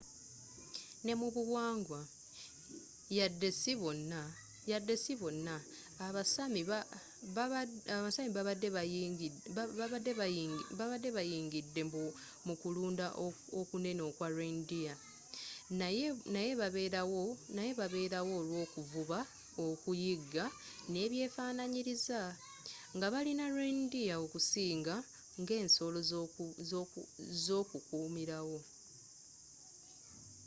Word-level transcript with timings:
n'emubuwangwa 1.03 2.01
yadde 4.71 4.95
sibona 5.03 5.55
aba 6.05 6.21
sami 6.33 6.61
babadde 8.35 8.67
benyigidde 11.25 11.81
mu 12.47 12.53
kulunda 12.61 13.05
okunene 13.59 14.01
okwa 14.09 14.27
reindeer 14.37 14.97
naye 16.33 17.71
babeerawo 17.79 18.33
olw'okuvuba 18.41 19.19
okuyigga 19.67 20.45
n'ebyefananyiriza 20.91 22.21
nga 22.95 23.07
balina 23.13 23.45
reindeer 23.57 24.17
okusinga 24.25 24.95
nga 25.41 25.53
ensolo 25.61 25.99
zo 27.49 27.59
kumilawo 27.89 28.59